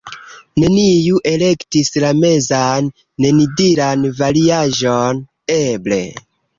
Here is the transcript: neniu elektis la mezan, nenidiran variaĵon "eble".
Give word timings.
neniu 0.61 1.19
elektis 1.31 1.93
la 2.05 2.11
mezan, 2.23 2.91
nenidiran 3.27 4.11
variaĵon 4.25 5.25
"eble". 5.63 6.05